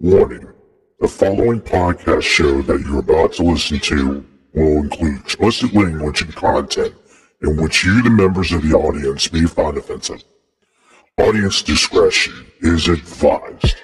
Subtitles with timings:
[0.00, 0.46] Warning.
[1.00, 6.34] The following podcast show that you're about to listen to will include explicit language and
[6.34, 6.94] content
[7.42, 10.24] in which you, the members of the audience, may find offensive.
[11.18, 13.76] Audience discretion is advised.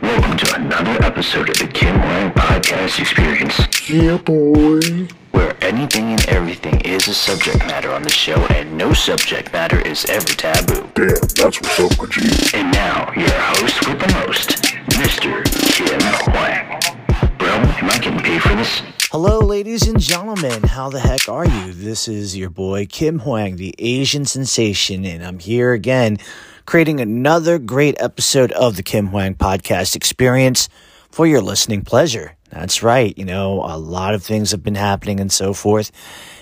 [0.00, 5.08] Welcome to another episode of the Kim Hoang Podcast Experience, Yeah, boy.
[5.32, 9.80] where anything and everything is a subject matter on the show, and no subject matter
[9.86, 10.88] is ever taboo.
[10.94, 12.58] Damn, that's what's up, with you.
[12.58, 15.44] And now, your host with the most, Mr.
[15.72, 17.38] Kim Hoang.
[17.38, 18.82] Bro, am I getting paid for this?
[19.10, 20.62] Hello, ladies and gentlemen.
[20.62, 21.72] How the heck are you?
[21.72, 26.18] This is your boy Kim Hoang, the Asian sensation, and I'm here again
[26.66, 30.68] creating another great episode of the Kim Hoang podcast experience
[31.10, 32.36] for your listening pleasure.
[32.50, 33.16] That's right.
[33.16, 35.90] You know, a lot of things have been happening and so forth.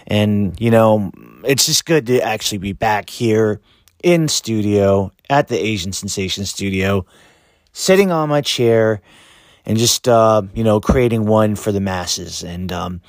[0.07, 1.13] And, you know,
[1.45, 3.61] it's just good to actually be back here
[4.03, 7.07] in studio at the Asian Sensation studio,
[7.73, 9.01] sitting on my chair
[9.67, 12.43] and just uh, you know creating one for the masses.
[12.43, 13.01] And um,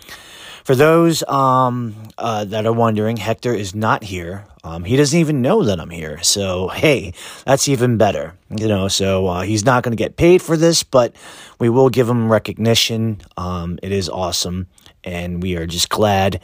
[0.64, 4.45] for those um, uh, that are wondering, Hector is not here.
[4.64, 6.22] Um, he doesn't even know that I'm here.
[6.22, 7.14] So hey,
[7.45, 8.36] that's even better.
[8.50, 11.16] You know, so uh, he's not going to get paid for this, but
[11.59, 13.22] we will give him recognition.
[13.38, 14.67] Um, it is awesome,
[15.04, 16.42] and we are just glad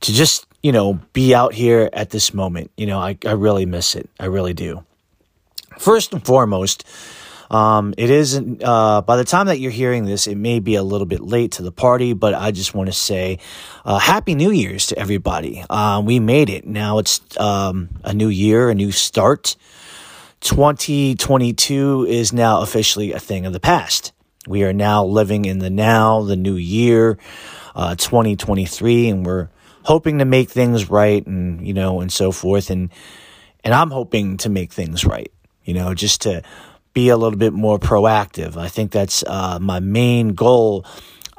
[0.00, 2.70] to just you know be out here at this moment.
[2.76, 4.08] You know, I, I really miss it.
[4.18, 4.84] I really do.
[5.78, 6.84] First and foremost,
[7.50, 10.82] um, it isn't, uh, by the time that you're hearing this, it may be a
[10.82, 13.38] little bit late to the party, but I just want to say,
[13.84, 15.64] uh, Happy New Year's to everybody.
[15.70, 16.66] Um, we made it.
[16.66, 19.56] Now it's, um, a new year, a new start.
[20.40, 24.12] 2022 is now officially a thing of the past.
[24.46, 27.18] We are now living in the now, the new year,
[27.74, 29.48] uh, 2023, and we're
[29.82, 32.70] hoping to make things right and, you know, and so forth.
[32.70, 32.90] And,
[33.64, 35.32] and I'm hoping to make things right,
[35.68, 36.42] you know, just to,
[36.98, 38.56] be a little bit more proactive.
[38.56, 40.84] I think that's uh, my main goal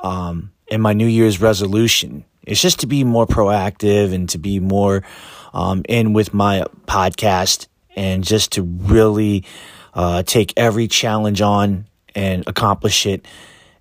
[0.02, 2.24] um, in my New Year's resolution.
[2.44, 5.04] It's just to be more proactive and to be more
[5.54, 9.44] um, in with my podcast and just to really
[9.94, 13.28] uh, take every challenge on and accomplish it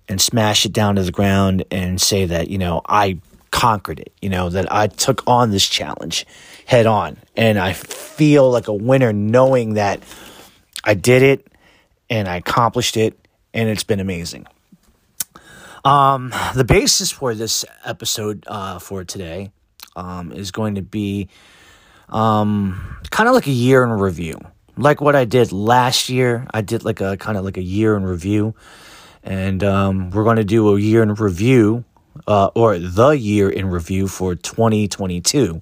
[0.09, 3.21] and smash it down to the ground and say that, you know, I
[3.51, 6.25] conquered it, you know, that I took on this challenge
[6.65, 7.17] head on.
[7.37, 10.03] And I feel like a winner knowing that
[10.83, 11.47] I did it
[12.09, 13.17] and I accomplished it,
[13.53, 14.47] and it's been amazing.
[15.85, 19.51] Um, the basis for this episode uh, for today
[19.95, 21.29] um, is going to be
[22.09, 24.39] um, kind of like a year in review,
[24.75, 26.47] like what I did last year.
[26.53, 28.55] I did like a kind of like a year in review,
[29.23, 31.85] and um, we're going to do a year in review
[32.27, 35.61] uh, or the year in review for 2022.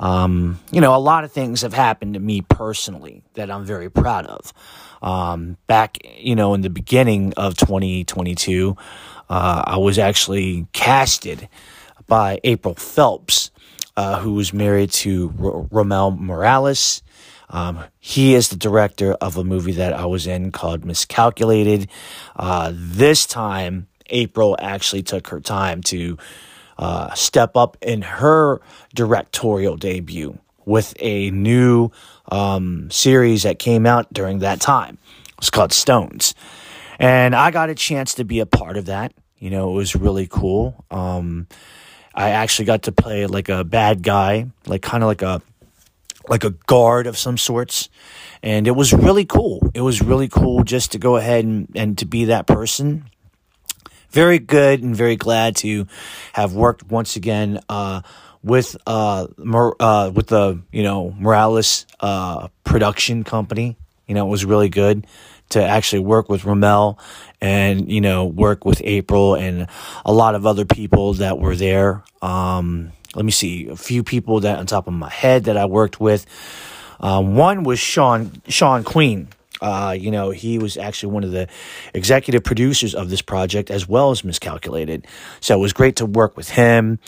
[0.00, 3.90] Um, you know, a lot of things have happened to me personally that I'm very
[3.90, 4.52] proud of.
[5.02, 8.76] Um, back, you know, in the beginning of 2022,
[9.28, 11.48] uh, I was actually casted
[12.06, 13.50] by April Phelps,
[13.96, 17.02] uh, who was married to R- Romel Morales.
[17.50, 21.90] Um, he is the director of a movie that I was in called Miscalculated.
[22.36, 26.16] Uh, this time, April actually took her time to
[26.80, 28.60] uh, step up in her
[28.94, 31.90] directorial debut with a new
[32.32, 34.96] um, series that came out during that time.
[35.36, 36.34] It's called Stones.
[36.98, 39.12] And I got a chance to be a part of that.
[39.38, 40.84] You know, it was really cool.
[40.90, 41.48] Um,
[42.14, 45.42] I actually got to play like a bad guy, like kind of like a
[46.28, 47.90] like a guard of some sorts.
[48.42, 49.70] And it was really cool.
[49.74, 53.10] It was really cool just to go ahead and, and to be that person
[54.10, 55.86] very good and very glad to
[56.32, 58.02] have worked once again uh,
[58.42, 63.76] with uh, Mor- uh, with the you know Morales uh, production company.
[64.06, 65.06] You know, it was really good
[65.50, 66.98] to actually work with Ramel
[67.40, 69.66] and you know work with April and
[70.04, 72.02] a lot of other people that were there.
[72.22, 75.66] Um, let me see a few people that on top of my head that I
[75.66, 76.26] worked with.
[77.00, 79.28] Um, one was Sean Sean Queen.
[79.60, 81.48] Uh, you know, he was actually one of the
[81.94, 85.06] executive producers of this project as well as Miscalculated.
[85.40, 86.98] So it was great to work with him.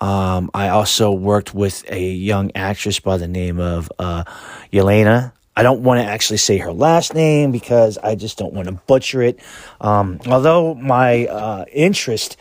[0.00, 4.24] Um, I also worked with a young actress by the name of uh,
[4.72, 5.32] Yelena.
[5.56, 8.74] I don't want to actually say her last name because I just don't want to
[8.86, 9.40] butcher it.
[9.80, 12.36] Um, although my uh, interest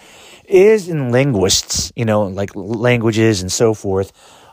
[0.48, 4.12] is in linguists, you know, like languages and so forth.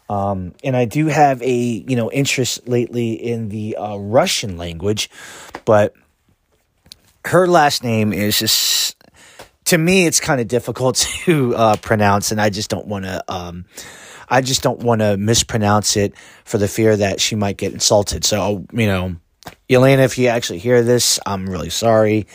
[0.08, 5.08] Um, and I do have a you know interest lately in the uh, Russian language,
[5.64, 5.94] but
[7.24, 8.96] her last name is just
[9.66, 13.24] to me it's kind of difficult to uh, pronounce, and I just don't want to.
[13.28, 13.64] Um,
[14.28, 16.14] I just don't want to mispronounce it
[16.44, 18.24] for the fear that she might get insulted.
[18.24, 19.16] So you know,
[19.70, 22.26] Elena, if you actually hear this, I'm really sorry.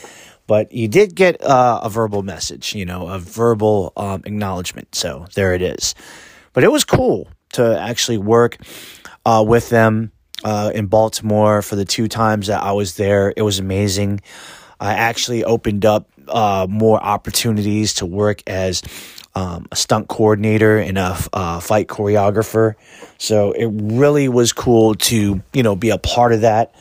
[0.48, 4.96] But you did get uh, a verbal message, you know, a verbal um, acknowledgement.
[4.96, 5.94] So there it is.
[6.54, 8.58] But it was cool to actually work
[9.26, 10.12] uh, with them
[10.44, 13.34] uh, in Baltimore for the two times that I was there.
[13.36, 14.22] It was amazing.
[14.80, 18.82] I actually opened up uh, more opportunities to work as
[19.36, 22.76] um, a stunt coordinator and a uh, fight choreographer.
[23.18, 26.74] So it really was cool to you know be a part of that.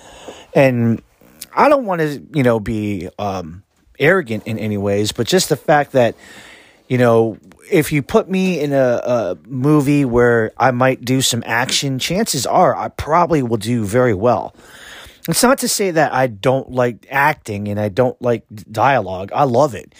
[0.54, 1.02] And
[1.54, 3.64] I don't want to you know be um,
[3.98, 6.14] arrogant in any ways, but just the fact that
[6.88, 7.38] you know
[7.70, 12.46] if you put me in a, a movie where I might do some action, chances
[12.46, 14.54] are I probably will do very well.
[15.28, 19.30] It's not to say that I don't like acting and I don't like dialogue.
[19.34, 19.94] I love it.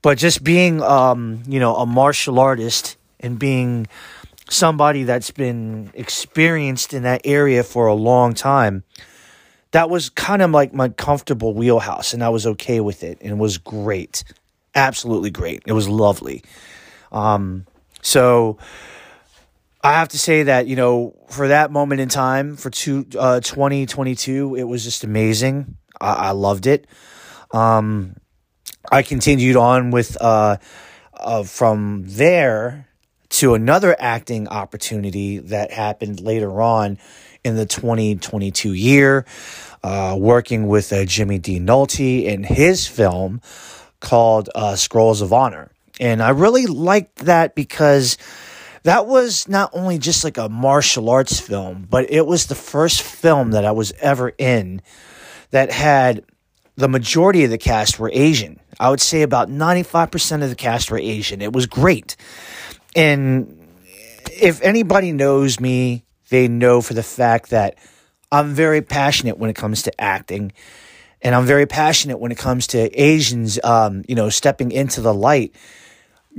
[0.00, 3.86] But just being, um, you know, a martial artist and being
[4.48, 8.82] somebody that's been experienced in that area for a long time,
[9.72, 12.14] that was kind of like my comfortable wheelhouse.
[12.14, 13.18] And I was okay with it.
[13.20, 14.24] And it was great.
[14.74, 15.62] Absolutely great.
[15.66, 16.42] It was lovely.
[17.10, 17.66] Um,
[18.00, 18.58] so
[19.82, 23.40] I have to say that, you know, for that moment in time, for two, uh,
[23.40, 25.76] 2022, it was just amazing.
[26.00, 26.86] I, I loved it.
[27.52, 28.16] Um,
[28.90, 30.56] I continued on with, uh,
[31.14, 32.88] uh, from there
[33.28, 36.98] to another acting opportunity that happened later on
[37.44, 39.24] in the 2022 year,
[39.82, 41.58] uh, working with uh, Jimmy D.
[41.58, 43.40] Nolte in his film
[44.02, 45.70] called uh, Scrolls of Honor.
[45.98, 48.18] And I really liked that because
[48.82, 53.02] that was not only just like a martial arts film, but it was the first
[53.02, 54.82] film that I was ever in
[55.50, 56.24] that had
[56.76, 58.58] the majority of the cast were Asian.
[58.80, 61.40] I would say about 95% of the cast were Asian.
[61.40, 62.16] It was great.
[62.96, 63.68] And
[64.32, 67.76] if anybody knows me, they know for the fact that
[68.32, 70.52] I'm very passionate when it comes to acting.
[71.22, 75.14] And I'm very passionate when it comes to Asians, um, you know, stepping into the
[75.14, 75.54] light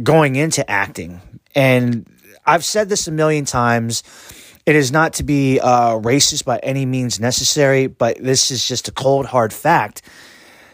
[0.01, 1.21] going into acting.
[1.55, 2.05] And
[2.45, 4.03] I've said this a million times.
[4.65, 8.87] It is not to be uh, racist by any means necessary, but this is just
[8.87, 10.01] a cold, hard fact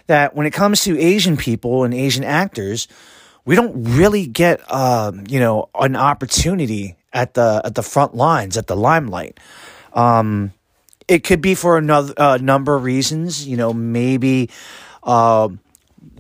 [0.08, 2.88] that when it comes to Asian people and Asian actors,
[3.46, 8.58] we don't really get, um, you know, an opportunity at the at the front lines,
[8.58, 9.40] at the limelight.
[9.94, 10.54] Um,
[11.10, 13.46] it could be for another uh, number of reasons.
[13.46, 14.50] You know, maybe,
[15.04, 15.50] uh,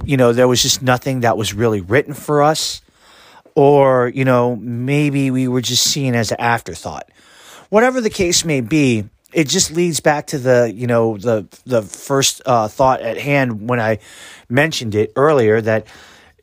[0.03, 2.81] you know, there was just nothing that was really written for us
[3.55, 7.09] or, you know, maybe we were just seen as an afterthought.
[7.69, 9.03] Whatever the case may be,
[9.33, 13.69] it just leads back to the, you know, the the first uh, thought at hand
[13.69, 13.99] when I
[14.49, 15.87] mentioned it earlier that,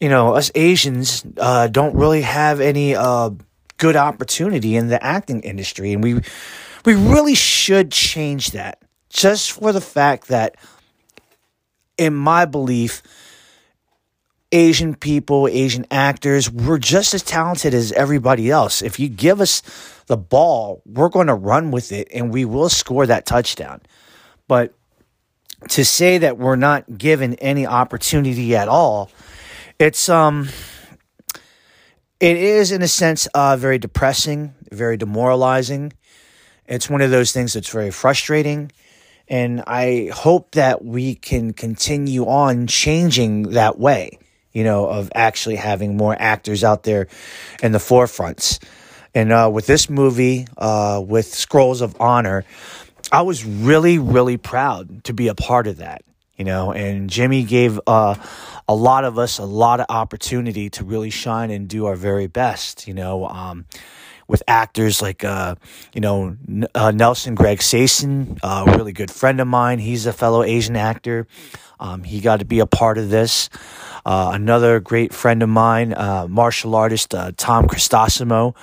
[0.01, 3.31] you know, us Asians uh, don't really have any uh,
[3.79, 6.21] good opportunity in the acting industry, and we
[6.87, 8.81] we really should change that.
[9.11, 10.57] Just for the fact that,
[11.99, 13.03] in my belief,
[14.53, 18.81] Asian people, Asian actors, we're just as talented as everybody else.
[18.81, 19.63] If you give us
[20.07, 23.81] the ball, we're going to run with it and we will score that touchdown.
[24.47, 24.73] But
[25.71, 29.11] to say that we're not given any opportunity at all,
[29.79, 30.49] it's um
[32.21, 35.93] it is in a sense uh very depressing, very demoralizing.
[36.69, 38.73] It's one of those things that's very frustrating.
[39.29, 44.19] And I hope that we can continue on changing that way
[44.57, 47.09] you know, of actually having more actors out there
[47.63, 48.59] in the forefronts.
[49.15, 52.47] And uh, with this movie, uh, with Scrolls of Honor,
[53.13, 56.05] I was really, really proud to be a part of that,
[56.39, 58.15] you know, and Jimmy gave uh,
[58.67, 62.27] a lot of us a lot of opportunity to really shine and do our very
[62.27, 63.27] best, you know.
[63.27, 63.67] Um,
[64.29, 65.55] with actors like, uh,
[65.95, 66.37] you know,
[66.75, 69.79] uh, Nelson Greg Sason, a really good friend of mine.
[69.79, 71.27] He's a fellow Asian actor.
[71.79, 73.49] Um, he got to be a part of this.
[74.05, 78.55] Uh, another great friend of mine, uh, martial artist uh, Tom Christosimo,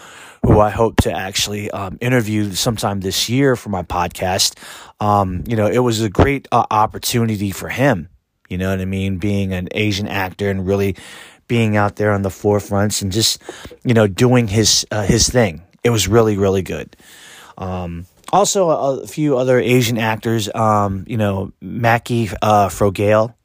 [0.42, 4.58] who I hope to actually um, interview sometime this year for my podcast.
[5.00, 8.10] Um, you know, it was a great uh, opportunity for him.
[8.50, 9.18] You know what I mean?
[9.18, 10.96] Being an Asian actor and really
[11.54, 13.40] being out there on the forefronts and just,
[13.84, 15.62] you know, doing his uh, his thing.
[15.84, 16.98] It was really, really good.
[17.60, 23.36] Um, also, a, a, few other Asian actors, um, you know, Maki uh, Frogale.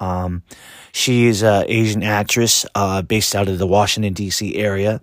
[0.00, 0.44] Um,
[0.92, 4.56] she is an Asian actress uh, based out of the Washington, D.C.
[4.56, 5.02] area.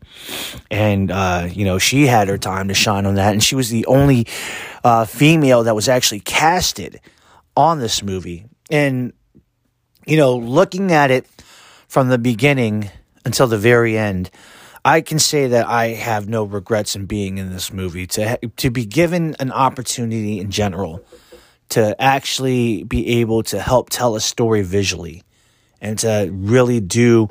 [0.71, 3.33] And, uh, you know, she had her time to shine on that.
[3.33, 4.25] And she was the only
[4.83, 6.99] uh, female that was actually casted
[7.55, 8.45] on this movie.
[8.71, 9.13] And,
[10.07, 11.27] you know, looking at it
[11.95, 12.91] from the beginning
[13.23, 14.29] until the very end,
[14.83, 18.05] I can say that I have no regrets in being in this movie.
[18.07, 21.05] To to be given an opportunity in general
[21.69, 25.23] to actually be able to help tell a story visually
[25.79, 27.29] and to really do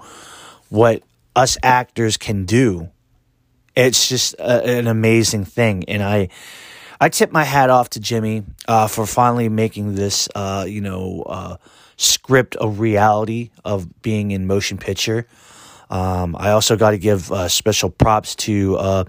[0.70, 1.02] what
[1.36, 2.88] us actors can do.
[3.76, 5.84] It's just a, an amazing thing.
[5.88, 6.30] And I,
[6.98, 11.22] I tip my hat off to Jimmy uh, for finally making this, uh, you know,
[11.26, 11.56] uh,
[11.96, 15.26] script a reality of being in motion picture.
[15.90, 19.04] Um, I also got to give uh, special props to uh,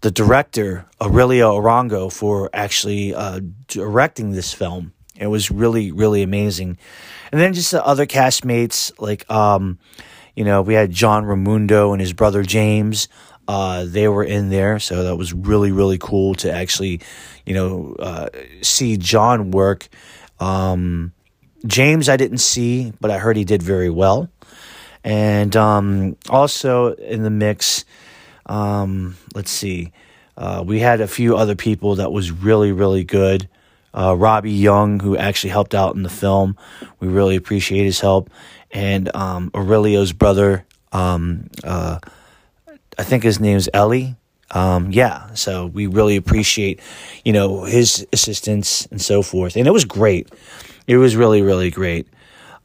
[0.00, 4.92] the director Aurelio Arango for actually uh, directing this film.
[5.16, 6.76] It was really, really amazing.
[7.32, 9.78] And then just the other castmates, like, um,
[10.34, 13.08] you know, we had John Ramundo and his brother James.
[13.46, 17.00] Uh, they were in there, so that was really, really cool to actually,
[17.46, 18.28] you know, uh,
[18.62, 19.88] see John work.
[20.40, 21.12] Um,
[21.66, 24.28] James, I didn't see, but I heard he did very well.
[25.02, 27.84] And um, also in the mix,
[28.46, 29.92] um, let's see,
[30.36, 33.48] uh, we had a few other people that was really, really good.
[33.92, 36.56] Uh, Robbie Young, who actually helped out in the film,
[37.00, 38.30] we really appreciate his help.
[38.72, 42.00] And um, Aurelio's brother, um, uh,
[42.98, 44.16] I think his name's Ellie.
[44.50, 46.80] Um, yeah, so we really appreciate,
[47.24, 49.56] you know, his assistance and so forth.
[49.56, 50.28] And it was great.
[50.86, 52.08] It was really, really great.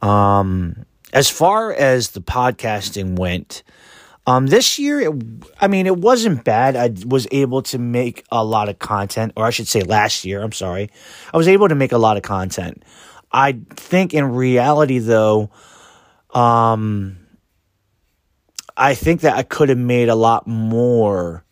[0.02, 3.64] Um, as far as the podcasting went,
[4.28, 5.24] um, this year, it,
[5.60, 6.76] I mean, it wasn't bad.
[6.76, 10.44] I was able to make a lot of content, or I should say last year,
[10.44, 10.92] I'm sorry.
[11.34, 12.84] I was able to make a lot of content.
[13.32, 15.50] I think in reality, though,
[16.32, 17.18] um,
[18.78, 21.44] I think that I could have made a lot more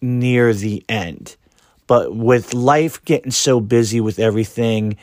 [0.00, 1.36] near the end.
[1.86, 4.98] But with life getting so busy with everything,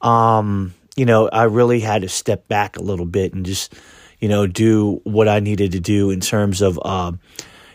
[0.00, 3.74] um, you know, I really had to step back a little bit and just,
[4.18, 7.20] you know, do what I needed to do in terms of, um,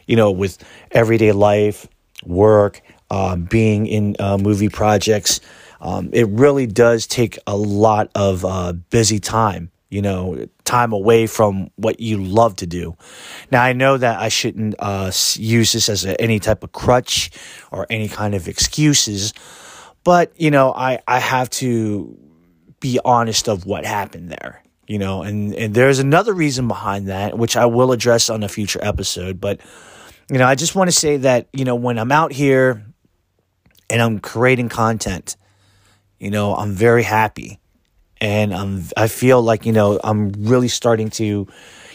[0.07, 0.57] you know, with
[0.91, 1.87] everyday life,
[2.25, 5.39] work, um, being in uh, movie projects.
[5.81, 11.27] Um, it really does take a lot of uh, busy time, you know, time away
[11.27, 12.95] from what you love to do.
[13.51, 17.31] Now, I know that I shouldn't uh, use this as a, any type of crutch
[17.71, 19.33] or any kind of excuses,
[20.03, 22.17] but, you know, I, I have to
[22.79, 27.37] be honest of what happened there you know and and there's another reason behind that
[27.37, 29.39] which I will address on a future episode.
[29.39, 29.61] But
[30.29, 32.85] you know I just want to say that you know when I'm out here
[33.89, 35.37] and I'm creating content
[36.19, 37.59] you know I'm very happy.
[38.19, 41.47] And I'm I feel like you know I'm really starting to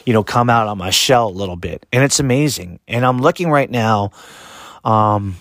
[0.06, 1.84] you know come out on my shell a little bit.
[1.92, 2.80] And it's amazing.
[2.88, 4.10] And I'm looking right now
[4.84, 5.36] um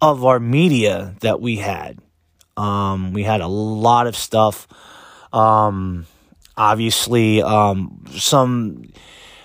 [0.00, 1.98] of our media that we had
[2.58, 4.66] um, we had a lot of stuff.
[5.32, 6.06] Um,
[6.56, 8.90] obviously, um, some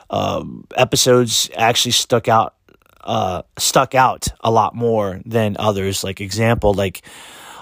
[0.10, 0.43] uh,
[0.75, 2.55] episodes actually stuck out
[3.01, 6.03] uh, stuck out a lot more than others.
[6.03, 7.05] Like example, like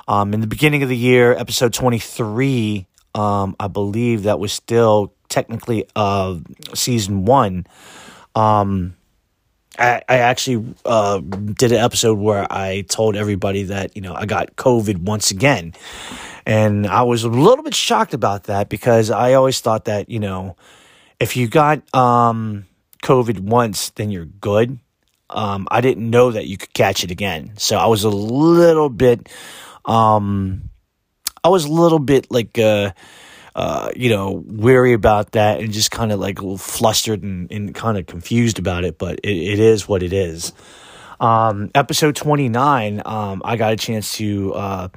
[0.08, 4.54] um, in the beginning of the year, episode twenty three, um, I believe that was
[4.54, 6.40] still technically uh,
[6.74, 7.68] season one.
[8.36, 8.96] Um,
[9.80, 14.26] I, I actually uh, did an episode where I told everybody that you know I
[14.26, 15.74] got COVID once again,
[16.46, 20.20] and I was a little bit shocked about that because I always thought that you
[20.20, 20.58] know
[21.20, 22.66] if you got um,
[23.04, 24.78] COVID once, then you're good.
[25.30, 28.90] Um, I didn't know that you could catch it again, so I was a little
[28.90, 29.30] bit,
[29.86, 30.70] um,
[31.44, 32.60] I was a little bit like.
[32.60, 32.92] Uh,
[33.56, 37.98] uh, you know, weary about that and just kind of like flustered and, and kind
[37.98, 40.54] of confused about it, but it, it is what it is.
[41.20, 44.88] Um, episode 29, um, I got a chance to uh,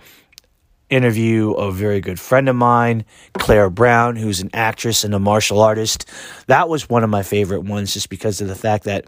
[0.88, 5.60] interview a very good friend of mine, Claire Brown, who's an actress and a martial
[5.60, 6.08] artist.
[6.46, 9.04] That was one of my favorite ones just because of the fact that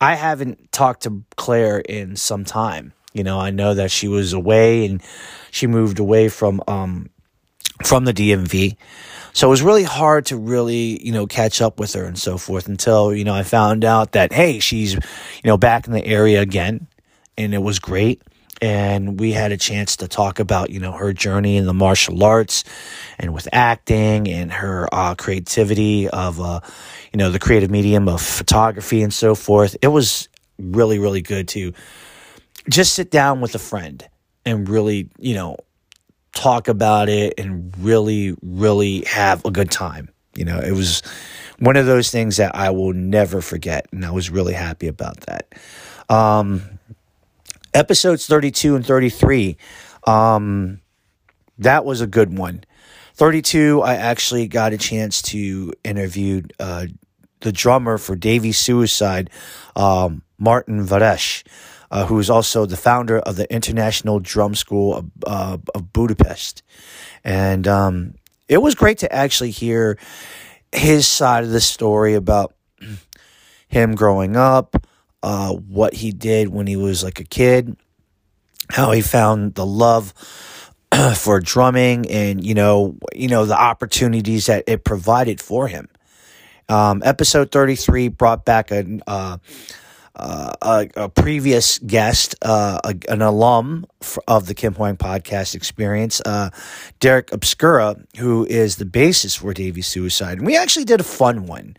[0.00, 2.92] I haven't talked to Claire in some time.
[3.12, 5.02] You know, I know that she was away and
[5.50, 7.10] she moved away from um,
[7.82, 8.76] from the DMV.
[9.32, 12.38] So it was really hard to really, you know, catch up with her and so
[12.38, 15.00] forth until, you know, I found out that, hey, she's, you
[15.44, 16.86] know, back in the area again.
[17.36, 18.22] And it was great.
[18.62, 22.22] And we had a chance to talk about, you know, her journey in the martial
[22.22, 22.62] arts
[23.18, 26.60] and with acting and her uh, creativity of, uh,
[27.12, 29.76] you know, the creative medium of photography and so forth.
[29.82, 30.28] It was
[30.58, 31.72] really, really good to
[32.70, 34.06] just sit down with a friend
[34.46, 35.56] and really, you know,
[36.34, 40.10] talk about it and really, really have a good time.
[40.34, 41.02] You know, it was
[41.58, 45.20] one of those things that I will never forget, and I was really happy about
[45.20, 45.54] that.
[46.08, 46.78] Um,
[47.72, 49.56] episodes 32 and 33,
[50.06, 50.80] um,
[51.58, 52.64] that was a good one.
[53.14, 56.86] 32, I actually got a chance to interview uh,
[57.40, 59.30] the drummer for Davey Suicide,
[59.76, 61.44] um, Martin Varesh.
[61.94, 66.64] Uh, who is also the founder of the International Drum School of, uh, of Budapest.
[67.22, 68.14] And um,
[68.48, 69.96] it was great to actually hear
[70.72, 72.52] his side of the story about
[73.68, 74.88] him growing up,
[75.22, 77.76] uh, what he did when he was like a kid,
[78.70, 80.12] how he found the love
[81.14, 85.88] for drumming and you know you know the opportunities that it provided for him.
[86.68, 89.38] Um, episode thirty three brought back a, uh,
[90.16, 93.86] uh, a, a previous guest, uh, a, an alum
[94.28, 96.50] of the Kim Hoang podcast experience, uh,
[97.00, 100.38] Derek Obscura, who is the basis for Davey Suicide.
[100.38, 101.76] And we actually did a fun one.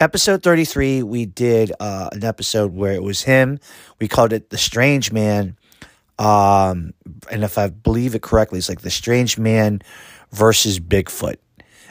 [0.00, 3.58] Episode 33, we did uh, an episode where it was him.
[4.00, 5.56] We called it The Strange Man.
[6.18, 6.94] Um,
[7.30, 9.80] and if I believe it correctly, it's like The Strange Man
[10.30, 11.36] versus Bigfoot.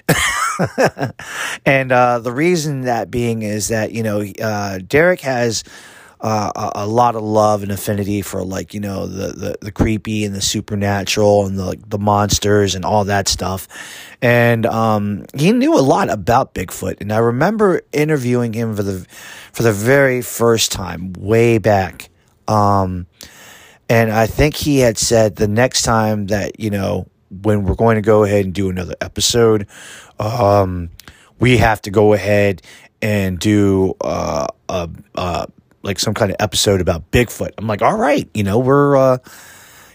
[1.66, 5.64] and uh, the reason that being is that you know uh, Derek has
[6.22, 9.72] uh, a, a, lot of love and affinity for like you know the, the, the
[9.72, 13.68] creepy and the supernatural and the like, the monsters and all that stuff,
[14.22, 17.02] and um, he knew a lot about Bigfoot.
[17.02, 19.06] And I remember interviewing him for the
[19.52, 22.10] for the very first time way back.
[22.48, 23.08] Um,
[23.90, 27.96] and I think he had said the next time that you know when we're going
[27.96, 29.68] to go ahead and do another episode,
[30.20, 30.90] um,
[31.40, 32.62] we have to go ahead
[33.02, 35.46] and do uh, a, uh,
[35.82, 37.52] like some kind of episode about Bigfoot.
[37.58, 39.18] I'm like, all right, you know, we're, uh,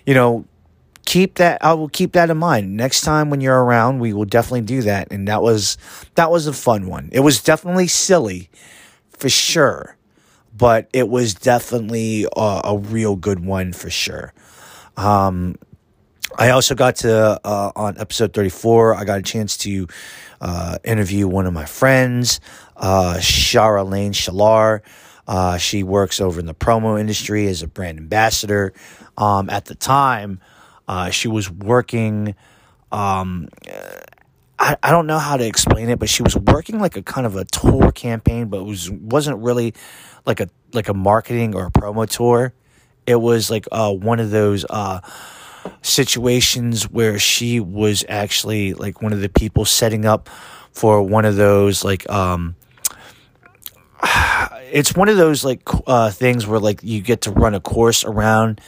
[0.04, 0.44] you know,
[1.04, 1.64] keep that.
[1.64, 2.76] I will keep that in mind.
[2.76, 5.12] Next time when you're around, we will definitely do that.
[5.12, 5.78] And that was
[6.16, 7.08] that was a fun one.
[7.12, 8.50] It was definitely silly,
[9.10, 9.96] for sure,
[10.56, 14.32] but it was definitely a, a real good one for sure.
[14.96, 15.56] Um,
[16.38, 19.86] I also got to, uh, on episode 34, I got a chance to
[20.40, 22.40] uh, interview one of my friends,
[22.76, 24.82] uh, Shara Lane Shalar.
[25.26, 28.74] Uh, she works over in the promo industry as a brand ambassador.
[29.16, 30.40] Um, at the time,
[30.86, 32.34] uh, she was working.
[32.92, 33.48] Um,
[34.58, 37.26] I, I don't know how to explain it, but she was working like a kind
[37.26, 39.74] of a tour campaign, but it was wasn't really
[40.26, 42.52] like a like a marketing or a promo tour.
[43.06, 45.00] It was like uh, one of those uh,
[45.82, 50.28] situations where she was actually like one of the people setting up
[50.72, 52.54] for one of those like um
[54.72, 58.04] it's one of those like uh things where like you get to run a course
[58.04, 58.60] around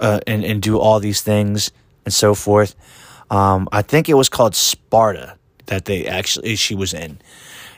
[0.00, 1.72] uh, and and do all these things
[2.04, 2.74] and so forth.
[3.30, 7.18] Um i think it was called sparta that they actually she was in.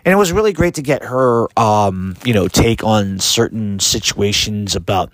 [0.05, 4.77] And it was really great to get her um you know take on certain situations
[4.77, 5.11] about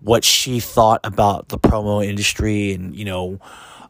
[0.00, 3.40] what she thought about the promo industry and, you know,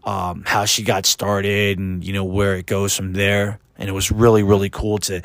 [0.05, 3.59] um, how she got started and, you know, where it goes from there.
[3.77, 5.23] And it was really, really cool to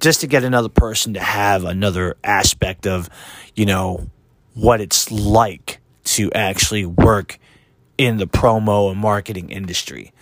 [0.00, 3.10] just to get another person to have another aspect of,
[3.54, 4.08] you know,
[4.54, 7.38] what it's like to actually work
[7.98, 10.12] in the promo and marketing industry.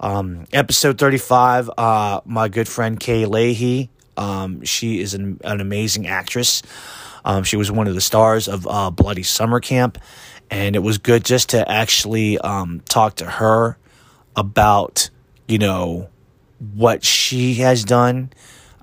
[0.00, 6.06] Um, episode 35, uh, my good friend Kay Leahy, um, she is an, an amazing
[6.06, 6.62] actress.
[7.24, 9.98] Um, she was one of the stars of uh, Bloody Summer Camp,
[10.50, 13.78] and it was good just to actually um, talk to her
[14.36, 15.10] about,
[15.46, 16.08] you know,
[16.74, 18.32] what she has done,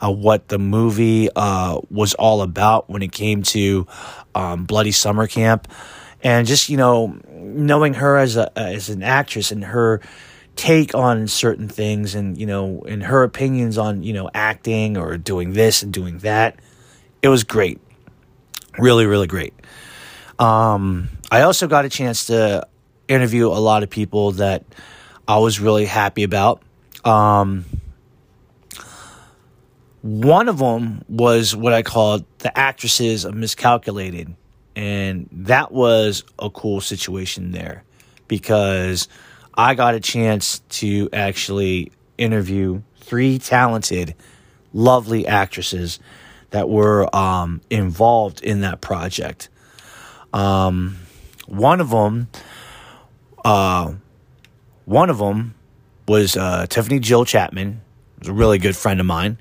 [0.04, 3.88] uh, what the movie uh, was all about when it came to
[4.36, 5.68] um, Bloody Summer Camp,
[6.22, 10.02] and just you know, knowing her as a as an actress and her
[10.60, 15.18] take on certain things and you know and her opinions on you know acting or
[15.18, 16.60] doing this and doing that
[17.22, 17.80] it was great
[18.78, 19.54] Really, really great.
[20.38, 22.68] Um, I also got a chance to
[23.08, 24.64] interview a lot of people that
[25.28, 26.62] I was really happy about.
[27.04, 27.66] Um,
[30.02, 34.36] one of them was what I called the actresses of Miscalculated.
[34.76, 37.84] And that was a cool situation there
[38.28, 39.10] because
[39.54, 44.16] I got a chance to actually interview three talented,
[44.72, 46.00] lovely actresses
[46.52, 49.50] that were um, involved in that project.
[50.34, 50.98] Um,
[51.48, 52.28] one of them,
[53.44, 53.94] uh,
[54.86, 55.56] one of them
[56.08, 57.82] was uh, Tiffany Jill Chapman,
[58.20, 59.40] was a really good friend of mine.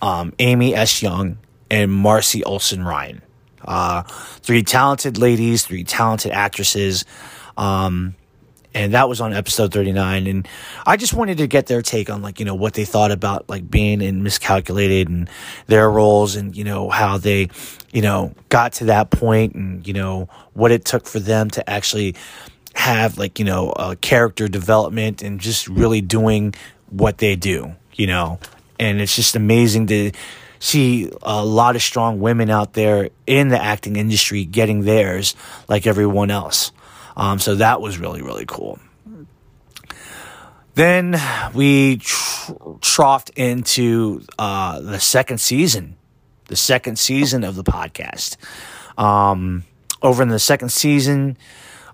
[0.00, 1.02] Um, Amy S.
[1.02, 1.38] Young
[1.70, 3.22] and Marcy Olson Ryan.
[3.64, 7.04] Uh, three talented ladies, three talented actresses.
[7.56, 8.16] Um,
[8.74, 10.48] and that was on episode 39 and
[10.86, 13.48] i just wanted to get their take on like you know what they thought about
[13.48, 15.28] like being in miscalculated and
[15.66, 17.48] their roles and you know how they
[17.92, 21.68] you know got to that point and you know what it took for them to
[21.68, 22.14] actually
[22.74, 26.54] have like you know a character development and just really doing
[26.90, 28.38] what they do you know
[28.78, 30.10] and it's just amazing to
[30.62, 35.34] see a lot of strong women out there in the acting industry getting theirs
[35.68, 36.70] like everyone else.
[37.16, 38.78] Um, so that was really, really cool.
[40.74, 41.20] Then
[41.54, 45.96] we tr- troughed into uh, the second season,
[46.46, 48.36] the second season of the podcast.
[48.96, 49.64] Um,
[50.00, 51.36] over in the second season,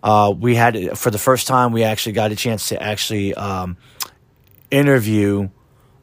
[0.02, 3.76] uh, we had for the first time we actually got a chance to actually um,
[4.70, 5.48] interview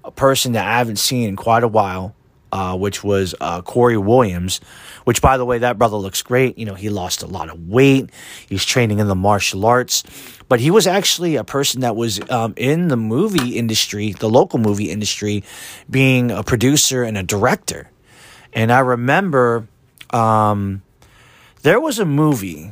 [0.03, 2.13] a person that I haven't seen in quite a while,
[2.51, 4.59] uh, which was uh, Corey Williams.
[5.05, 6.57] Which, by the way, that brother looks great.
[6.57, 8.09] You know, he lost a lot of weight.
[8.49, 10.03] He's training in the martial arts,
[10.49, 14.59] but he was actually a person that was um, in the movie industry, the local
[14.59, 15.43] movie industry,
[15.89, 17.89] being a producer and a director.
[18.51, 19.67] And I remember
[20.09, 20.81] um,
[21.61, 22.71] there was a movie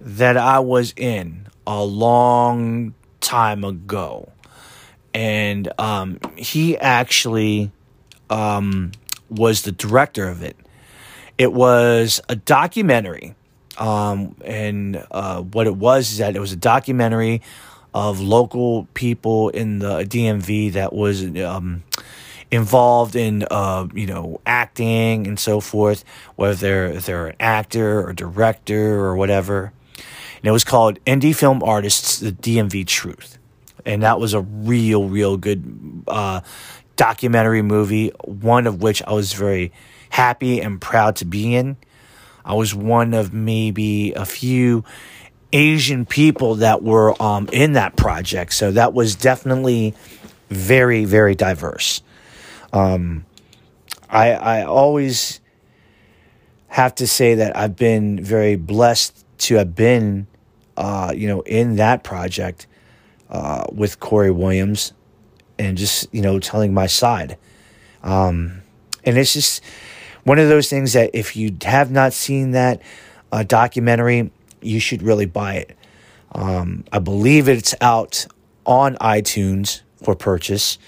[0.00, 4.30] that I was in a long time ago.
[5.12, 7.70] And um, he actually
[8.28, 8.92] um,
[9.30, 10.56] was the director of it.
[11.38, 13.34] It was a documentary.
[13.76, 17.42] Um, and uh, what it was is that it was a documentary
[17.92, 21.82] of local people in the DMV that was um,
[22.50, 26.04] involved in uh, you know acting and so forth,
[26.36, 29.72] whether they're they're an actor or director or whatever.
[29.96, 33.38] And it was called Indie Film Artists: The DMV Truth,
[33.84, 36.40] and that was a real, real good uh,
[36.96, 38.10] documentary movie.
[38.24, 39.72] One of which I was very
[40.14, 41.76] happy and proud to be in.
[42.44, 44.84] I was one of maybe a few
[45.52, 49.92] Asian people that were um, in that project, so that was definitely
[50.50, 52.00] very, very diverse.
[52.72, 53.24] Um,
[54.08, 55.40] I I always
[56.68, 60.28] have to say that I've been very blessed to have been,
[60.76, 62.68] uh, you know, in that project
[63.30, 64.92] uh, with Corey Williams,
[65.58, 67.36] and just you know telling my side.
[68.04, 68.62] Um,
[69.02, 69.62] and it's just
[70.24, 72.82] one of those things that if you have not seen that
[73.30, 75.76] uh, documentary, you should really buy it.
[76.32, 78.26] Um, I believe it's out
[78.66, 80.78] on iTunes for purchase.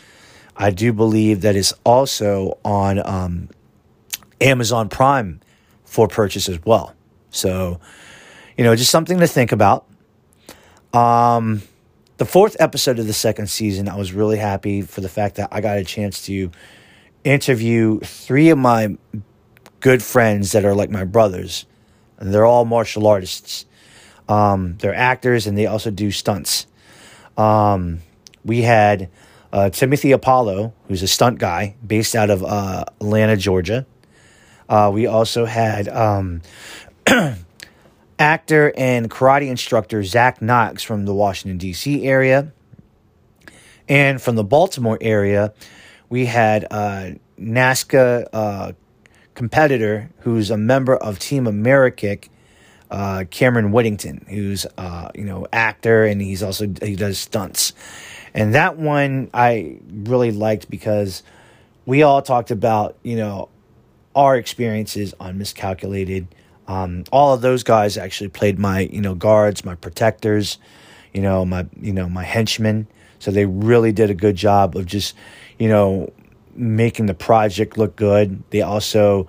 [0.56, 3.48] I do believe that it's also on um,
[4.40, 5.40] Amazon Prime
[5.84, 6.94] for purchase as well.
[7.30, 7.78] So,
[8.56, 9.86] you know, just something to think about.
[10.92, 11.62] Um,
[12.16, 15.50] the fourth episode of the second season, I was really happy for the fact that
[15.52, 16.50] I got a chance to
[17.26, 18.96] interview three of my
[19.80, 21.66] good friends that are like my brothers.
[22.18, 23.66] And they're all martial artists.
[24.28, 26.66] Um, they're actors and they also do stunts.
[27.36, 28.00] Um,
[28.44, 29.10] we had
[29.52, 33.86] uh, Timothy Apollo, who's a stunt guy based out of uh, Atlanta, Georgia.
[34.68, 36.42] Uh, we also had um,
[38.18, 42.06] actor and karate instructor Zach Knox from the Washington, D.C.
[42.06, 42.52] area.
[43.88, 45.54] And from the Baltimore area,
[46.08, 48.72] we had uh, NASKA uh,
[49.34, 52.28] competitor who's a member of Team Amerikick,
[52.90, 57.72] uh, Cameron Whittington, who's uh, you know actor and he's also he does stunts.
[58.34, 61.22] And that one I really liked because
[61.86, 63.48] we all talked about, you know,
[64.14, 66.26] our experiences on Miscalculated.
[66.68, 70.58] Um, all of those guys actually played my, you know, guards, my protectors,
[71.16, 72.86] you know, my, you know, my henchmen.
[73.20, 75.14] So they really did a good job of just,
[75.58, 76.12] you know,
[76.54, 78.42] making the project look good.
[78.50, 79.26] They also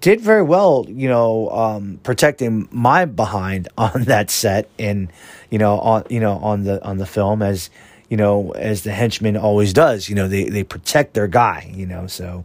[0.00, 5.12] did very well, you know, um, protecting my behind on that set and,
[5.50, 7.70] you know, on, you know, on the, on the film as,
[8.08, 10.08] you know, as the henchman always does.
[10.08, 12.44] You know, they, they protect their guy, you know, so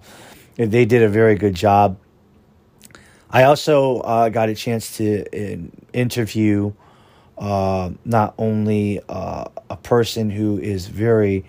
[0.56, 2.00] they did a very good job.
[3.30, 5.58] I also uh, got a chance to uh,
[5.94, 6.74] interview
[7.38, 11.46] uh, not only uh, a person who is very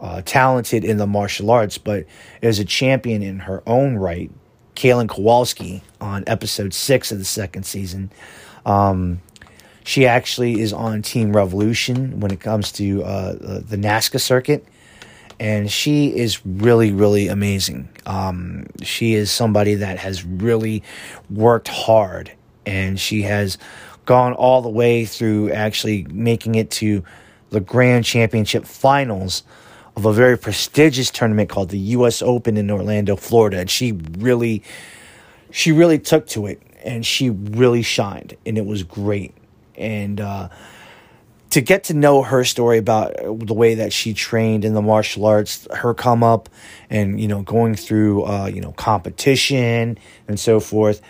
[0.00, 2.06] uh, talented in the martial arts, but
[2.42, 4.30] is a champion in her own right,
[4.74, 8.10] Kaylin Kowalski, on episode six of the second season.
[8.66, 9.20] Um,
[9.84, 14.66] she actually is on Team Revolution when it comes to uh, the NASKA circuit.
[15.40, 17.88] And she is really, really amazing.
[18.06, 20.82] Um, she is somebody that has really
[21.28, 22.32] worked hard
[22.66, 23.58] and she has
[24.04, 27.04] gone all the way through actually making it to
[27.50, 29.42] the Grand Championship finals
[29.96, 33.60] of a very prestigious tournament called the US Open in Orlando, Florida.
[33.60, 34.62] And she really,
[35.50, 39.34] she really took to it and she really shined and it was great
[39.76, 40.48] and uh,
[41.50, 45.24] to get to know her story about the way that she trained in the martial
[45.24, 46.48] arts, her come up,
[46.90, 51.00] and you know going through uh, you know competition and so forth.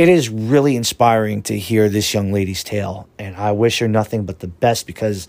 [0.00, 4.24] It is really inspiring to hear this young lady's tale, and I wish her nothing
[4.24, 5.28] but the best because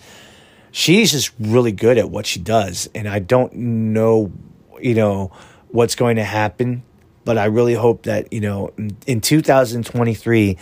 [0.71, 4.31] she's just really good at what she does, and I don't know,
[4.79, 5.31] you know,
[5.69, 6.83] what's going to happen
[7.23, 10.57] but I really hope that, you know, in, in 2023,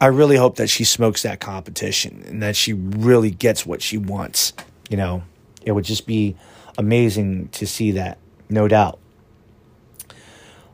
[0.00, 3.98] I really hope that she smokes that competition and that she really gets what she
[3.98, 4.52] wants.
[4.88, 5.22] You know,
[5.62, 6.36] it would just be
[6.78, 8.98] amazing to see that, no doubt.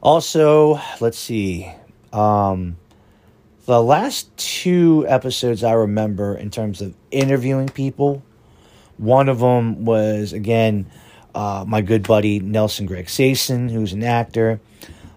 [0.01, 1.73] Also, let's see.
[2.13, 2.77] Um,
[3.67, 8.23] the last two episodes I remember in terms of interviewing people,
[8.97, 10.87] one of them was, again,
[11.35, 14.61] uh, my good buddy Nelson Greg Sason, who's an actor.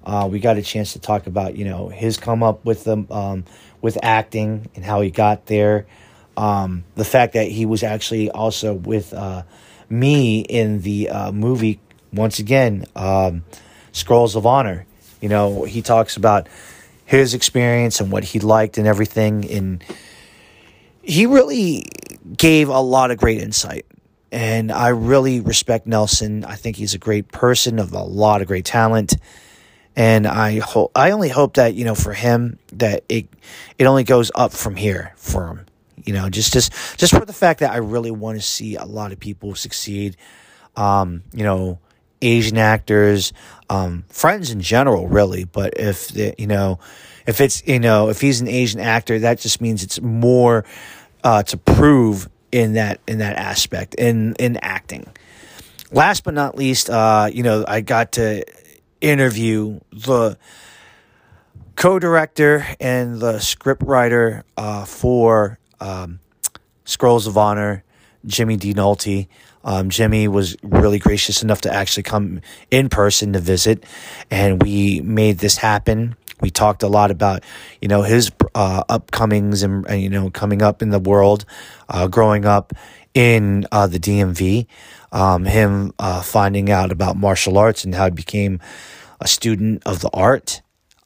[0.04, 3.08] Uh, we got a chance to talk about, you know, his come up with them,
[3.12, 3.46] um,
[3.82, 5.86] with acting and how he got there.
[6.36, 9.44] Um, the fact that he was actually also with uh,
[9.90, 11.80] me in the uh, movie
[12.12, 13.44] once again, um,
[13.92, 14.86] Scrolls of Honor.
[15.22, 16.48] You know, he talks about
[17.10, 19.84] his experience and what he liked and everything, and
[21.02, 21.86] he really
[22.38, 23.86] gave a lot of great insight.
[24.32, 26.46] And I really respect Nelson.
[26.46, 29.16] I think he's a great person of a lot of great talent
[29.96, 33.28] and I hope I only hope that you know for him that it
[33.78, 35.66] it only goes up from here for him.
[36.06, 38.86] You know, just just just for the fact that I really want to see a
[38.86, 40.16] lot of people succeed.
[40.78, 41.80] Um, you know,
[42.22, 43.34] Asian actors,
[43.70, 45.46] um, friends in general, really.
[45.46, 46.80] But if you know,
[47.26, 50.66] if it's you know, if he's an Asian actor, that just means it's more
[51.24, 55.08] uh, to prove in that in that aspect in in acting.
[55.92, 58.44] Last but not least, uh, you know, I got to
[59.02, 60.38] interview the
[61.76, 66.20] co-director and the scriptwriter uh, for um,
[66.86, 67.84] Scrolls of Honor,
[68.26, 68.74] Jimmy D.
[68.74, 69.28] Nolte.
[69.64, 72.42] Um, Jimmy was really gracious enough to actually come
[72.72, 73.84] in person to visit,
[74.32, 76.16] and we made this happen.
[76.42, 77.44] We talked a lot about,
[77.82, 81.44] you know, his uh, upcomings and, and, you know, coming up in the world,
[81.90, 82.72] uh, growing up
[83.14, 84.68] in uh, the DMV,
[85.12, 88.62] um, him uh, finding out about martial arts and how he became
[89.20, 90.62] a student of the art,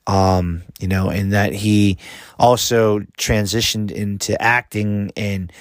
[0.06, 1.98] um, you know, and that he
[2.38, 5.52] also transitioned into acting and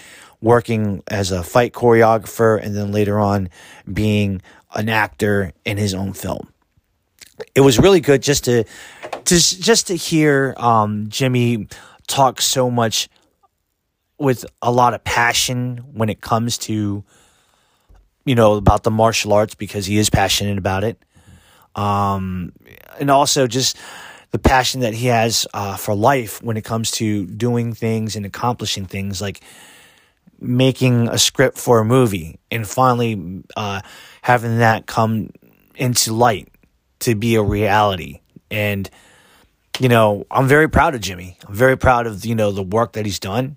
[0.43, 3.49] working as a fight choreographer and then later on
[3.91, 4.43] being
[4.75, 6.53] an actor in his own film.
[7.55, 8.65] It was really good just to,
[9.25, 11.69] to just to hear um, Jimmy
[12.07, 13.09] talk so much
[14.19, 17.05] with a lot of passion when it comes to
[18.25, 21.03] you know about the martial arts because he is passionate about it
[21.75, 22.53] um,
[23.01, 23.77] and also just
[24.31, 28.25] the passion that he has uh, for life when it comes to doing things and
[28.25, 29.41] accomplishing things like
[30.43, 33.81] making a script for a movie and finally uh,
[34.23, 35.31] having that come
[35.75, 36.49] into light
[37.01, 38.21] to be a reality.
[38.51, 38.91] And
[39.81, 41.39] you know i'm very proud of jimmy.
[41.47, 43.57] I'm very proud of you know the work that he's done.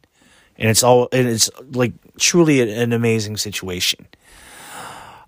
[0.58, 4.08] And it's all and it's like truly an amazing situation.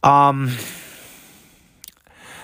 [0.04, 0.56] Um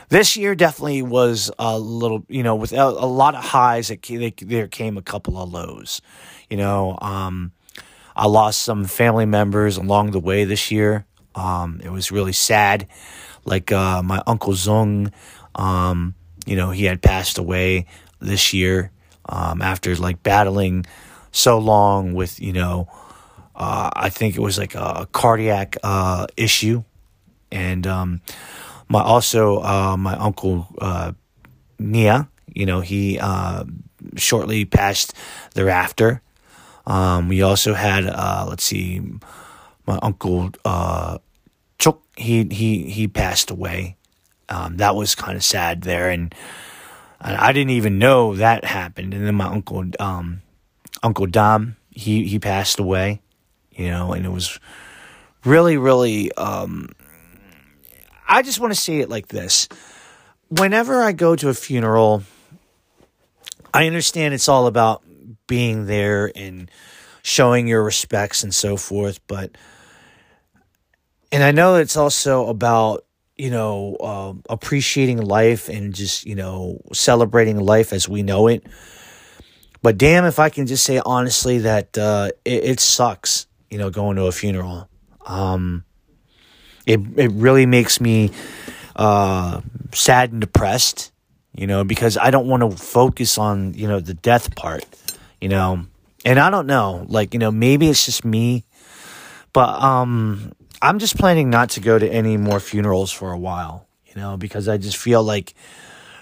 [0.09, 4.05] this year definitely was a little, you know, with a, a lot of highs, it,
[4.47, 6.03] there came a couple of lows.
[6.51, 7.51] You know, um,
[8.15, 11.05] I lost some family members along the way this year.
[11.35, 12.87] Um, it was really sad.
[13.45, 15.11] Like uh, my uncle Zung,
[15.55, 17.87] um, you know, he had passed away
[18.19, 18.91] this year
[19.27, 20.85] um, after like battling
[21.31, 22.87] so long with, you know,
[23.55, 26.83] uh, I think it was like a cardiac uh, issue.
[27.51, 28.21] And um,
[28.87, 31.13] my also uh, my uncle uh,
[31.79, 33.65] Nia, you know, he uh,
[34.15, 35.13] shortly passed
[35.53, 36.21] thereafter.
[36.85, 39.01] Um, we also had uh, let's see,
[39.85, 41.19] my uncle uh,
[41.79, 42.01] Chuk.
[42.17, 43.97] He he he passed away.
[44.49, 46.35] Um, that was kind of sad there, and
[47.21, 49.13] I didn't even know that happened.
[49.13, 50.41] And then my uncle um,
[51.01, 53.21] Uncle Dom, he he passed away.
[53.71, 54.59] You know, and it was
[55.45, 56.89] really really um,
[58.27, 59.67] I just want to say it like this.
[60.49, 62.23] Whenever I go to a funeral,
[63.73, 65.01] I understand it's all about
[65.47, 66.69] being there and
[67.21, 69.51] showing your respects and so forth, but
[71.31, 73.05] and I know it's also about
[73.37, 78.65] you know uh, appreciating life and just you know celebrating life as we know it.
[79.81, 83.89] But damn, if I can just say honestly that uh, it, it, sucks, you know,
[83.89, 84.87] going to a funeral.
[85.25, 85.83] Um,
[86.85, 88.31] it it really makes me
[88.95, 89.61] uh,
[89.93, 91.11] sad and depressed,
[91.53, 94.85] you know, because I don't want to focus on you know the death part,
[95.43, 95.85] you know,
[96.23, 98.63] and I don't know, like you know, maybe it's just me,
[99.51, 103.85] but um, I'm just planning not to go to any more funerals for a while,
[104.05, 105.53] you know, because I just feel like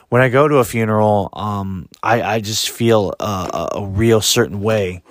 [0.09, 4.59] when I go to a funeral, um, I I just feel a, a real certain
[4.59, 5.03] way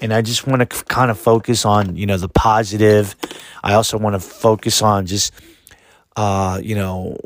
[0.00, 3.14] and I just want to kind of focus on you know the positive.
[3.62, 5.32] I also want to focus on just
[6.16, 7.16] uh, you know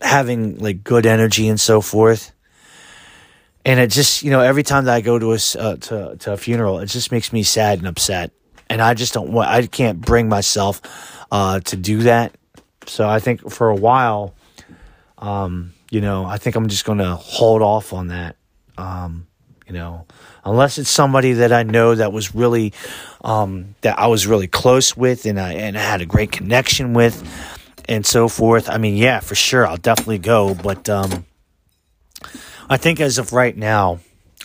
[0.00, 2.32] having like good energy and so forth.
[3.64, 6.32] And it just, you know, every time that I go to a uh, to to
[6.32, 8.32] a funeral, it just makes me sad and upset.
[8.68, 9.48] And I just don't want.
[9.50, 10.80] I can't bring myself
[11.30, 12.34] uh, to do that.
[12.86, 14.34] So I think for a while,
[15.18, 18.36] um, you know, I think I'm just going to hold off on that.
[18.76, 19.26] Um,
[19.66, 20.06] you know,
[20.44, 22.72] unless it's somebody that I know that was really
[23.22, 26.94] um, that I was really close with and I and I had a great connection
[26.94, 27.22] with
[27.88, 28.68] and so forth.
[28.68, 30.54] I mean, yeah, for sure, I'll definitely go.
[30.54, 31.24] But um,
[32.72, 33.98] I think as of right now,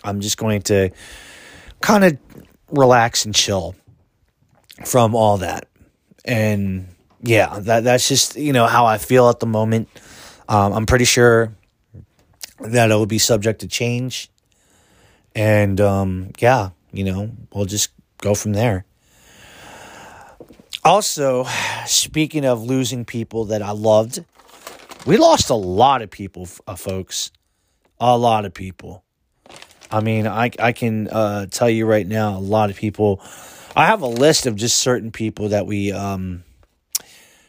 [0.04, 0.90] I'm just going to
[1.80, 2.18] kind of
[2.70, 3.74] relax and chill
[4.84, 5.66] from all that.
[6.26, 6.88] And
[7.22, 9.88] yeah, that that's just you know how I feel at the moment.
[10.46, 11.54] Um, I'm pretty sure
[12.60, 14.30] that it will be subject to change,
[15.34, 18.84] and um, yeah, you know, we'll just go from there.
[20.84, 21.46] Also,
[21.86, 24.22] speaking of losing people that I loved,
[25.06, 27.30] we lost a lot of people, uh, folks.
[28.00, 29.04] A lot of people.
[29.90, 33.20] I mean, I, I can uh, tell you right now, a lot of people.
[33.74, 36.44] I have a list of just certain people that we um,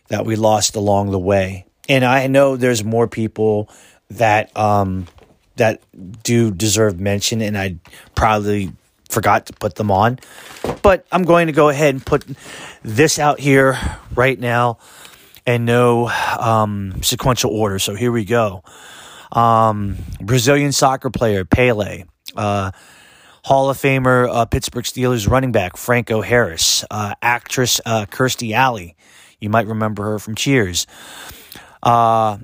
[0.07, 3.69] that we lost along the way, and I know there's more people
[4.11, 5.07] that um,
[5.55, 5.81] that
[6.23, 7.77] do deserve mention, and I
[8.15, 8.71] probably
[9.09, 10.19] forgot to put them on.
[10.81, 12.25] But I'm going to go ahead and put
[12.83, 13.77] this out here
[14.15, 14.77] right now
[15.45, 17.79] and no um, sequential order.
[17.79, 18.63] So here we go.
[19.31, 22.71] Um, Brazilian soccer player Pele, uh,
[23.43, 28.95] Hall of Famer uh, Pittsburgh Steelers running back Franco Harris, uh, actress uh, Kirstie Alley.
[29.39, 30.85] You might remember her from Cheers.
[31.81, 32.37] Uh,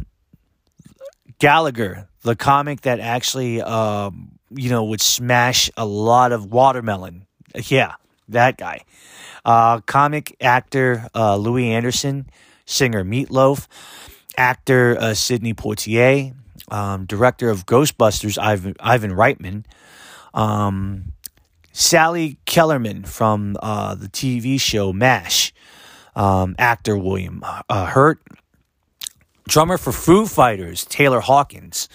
[1.40, 7.26] Gallagher, the comic that actually um, you know, would smash a lot of watermelon.
[7.56, 7.96] Yeah,
[8.30, 8.82] that guy.
[9.44, 12.30] Uh, comic actor uh, Louie Anderson,
[12.66, 13.68] singer Meatloaf,
[14.38, 16.34] actor Sidney Poitier,
[16.70, 19.66] um, director of Ghostbusters Ivan, Ivan Reitman,
[20.34, 21.14] um,
[21.72, 25.54] Sally Kellerman from uh, the TV show MASH,
[26.16, 28.22] um, actor William uh, Hurt,
[29.48, 31.90] drummer for Foo Fighters Taylor Hawkins,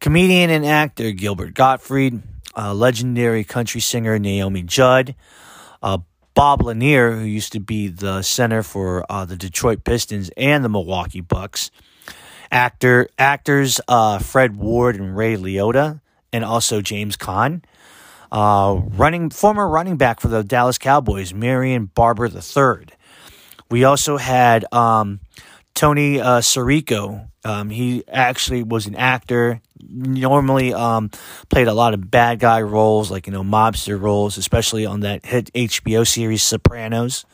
[0.00, 2.22] Comedian and actor Gilbert Gottfried,
[2.56, 5.14] uh, legendary country singer Naomi Judd,
[5.82, 5.98] uh,
[6.34, 10.68] Bob Lanier, who used to be the center for uh, the Detroit Pistons and the
[10.68, 11.70] Milwaukee Bucks,
[12.50, 16.00] actor actors uh, Fred Ward and Ray Liotta,
[16.32, 17.62] and also James Caan.
[18.30, 22.86] Uh, running former running back for the Dallas Cowboys, Marion Barber III.
[23.70, 25.20] We also had um,
[25.74, 27.28] Tony uh, Sirico.
[27.44, 29.60] Um, he actually was an actor.
[29.88, 31.10] Normally, um,
[31.48, 35.24] played a lot of bad guy roles, like you know, mobster roles, especially on that
[35.24, 37.24] hit HBO series Sopranos.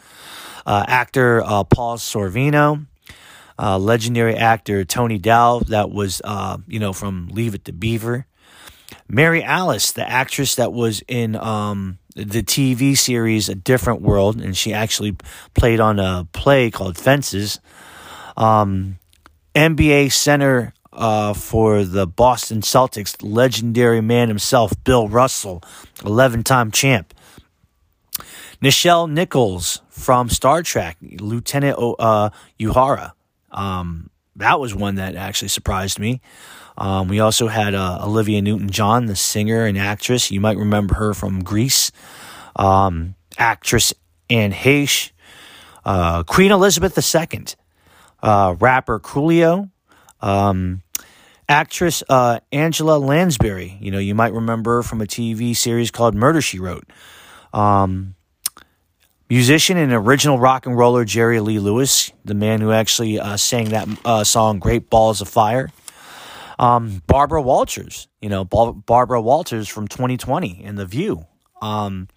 [0.66, 2.86] Uh, actor uh, Paul Sorvino,
[3.58, 8.26] uh, legendary actor Tony Dow, that was uh, you know from Leave It to Beaver.
[9.08, 14.56] Mary Alice, the actress that was in um, the TV series A Different World, and
[14.56, 15.16] she actually
[15.54, 17.60] played on a play called Fences.
[18.36, 18.98] Um,
[19.54, 25.62] NBA center uh, for the Boston Celtics, legendary man himself, Bill Russell,
[26.04, 27.14] 11 time champ.
[28.62, 33.12] Nichelle Nichols from Star Trek, Lieutenant uh, Uhura.
[33.52, 36.20] Um, that was one that actually surprised me.
[36.78, 40.30] Um, we also had uh, Olivia Newton John, the singer and actress.
[40.30, 41.92] You might remember her from Grease.
[42.56, 43.92] Um, actress
[44.30, 45.10] Anne Heche.
[45.84, 47.44] Uh, Queen Elizabeth II
[48.22, 49.70] uh, rapper Coolio,
[50.20, 50.82] um,
[51.48, 53.76] actress uh, Angela Lansbury.
[53.80, 56.88] You know, you might remember her from a TV series called Murder She Wrote.
[57.52, 58.14] Um,
[59.32, 63.70] musician and original rock and roller Jerry Lee Lewis, the man who actually uh, sang
[63.70, 65.70] that uh, song "Great Balls of Fire."
[66.58, 71.24] Um, Barbara Walters, you know, Barbara Walters from 2020 and The View.
[71.62, 72.08] Um,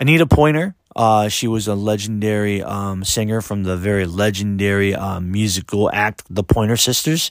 [0.00, 5.90] Anita Pointer, uh, she was a legendary um, singer from the very legendary um, musical
[5.92, 7.30] act The Pointer Sisters.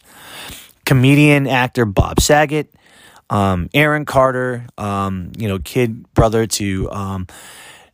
[0.85, 2.71] Comedian actor Bob Saget.
[3.31, 6.91] Um, Aaron Carter, um, you know, kid brother to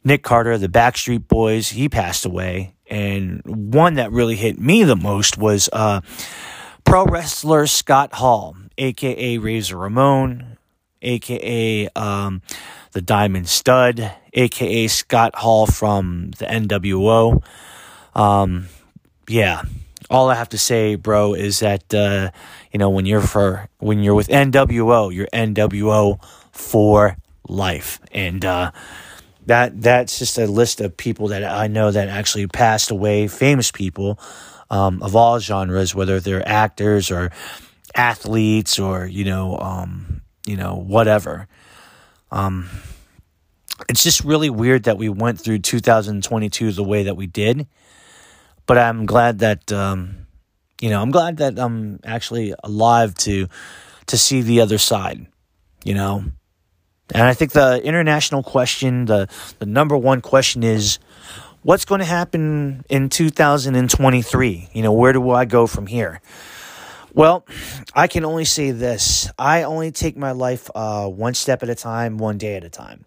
[0.04, 1.70] Nick Carter, the Backstreet Boys.
[1.70, 2.76] He passed away.
[2.88, 6.02] And one that really hit me the most was uh,
[6.84, 10.58] pro wrestler Scott Hall, aka Razor Ramon,
[11.02, 12.41] aka um,
[12.91, 17.41] the Diamond Stud, aka Scott Hall from the NWO.
[18.14, 18.68] Um,
[19.30, 19.64] yeah,
[20.10, 22.32] all I have to say, bro, is that uh,
[22.72, 26.22] you know when you're for when you're with NWO, you're NWO
[26.52, 27.16] for
[27.47, 28.72] life, and uh,
[29.47, 33.71] that that's just a list of people that I know that actually passed away, famous
[33.71, 34.19] people.
[34.69, 37.31] um, of all genres, whether they're actors or
[37.93, 41.47] athletes or you know, um, you know, whatever.
[42.31, 42.69] Um,
[43.89, 47.67] it's just really weird that we went through 2022 the way that we did,
[48.65, 50.27] but I'm glad that um,
[50.79, 53.47] you know, I'm glad that I'm actually alive to
[54.07, 55.27] to see the other side.
[55.83, 56.23] You know,
[57.14, 59.28] and I think the international question, the
[59.59, 60.99] the number one question is
[61.64, 64.70] what's going to happen in 2023?
[64.74, 66.22] You know, where do I go from here?
[67.14, 67.45] Well,
[67.93, 69.30] I can only say this.
[69.38, 72.70] I only take my life uh, one step at a time, one day at a
[72.70, 73.05] time.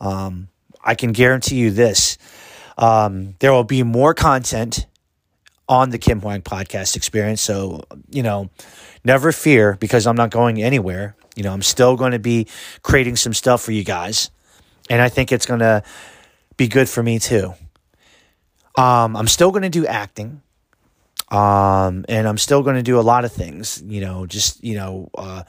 [0.00, 0.48] Um,
[0.82, 2.18] I can guarantee you this.
[2.76, 4.86] Um, there will be more content
[5.68, 7.40] on the Kim Hoang podcast experience.
[7.40, 8.50] So, you know,
[9.04, 11.16] never fear because I'm not going anywhere.
[11.34, 12.46] You know, I'm still going to be
[12.82, 14.30] creating some stuff for you guys.
[14.90, 15.82] And I think it's going to
[16.56, 17.54] be good for me too.
[18.76, 20.42] Um, I'm still going to do acting.
[21.30, 24.76] Um, and I'm still going to do a lot of things, you know, just, you
[24.76, 25.42] know, uh,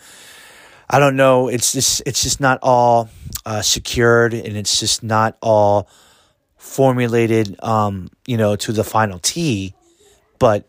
[0.89, 1.47] I don't know.
[1.47, 3.09] It's just, it's just not all,
[3.45, 5.87] uh, secured and it's just not all
[6.57, 9.75] formulated, um, you know, to the final T,
[10.39, 10.67] but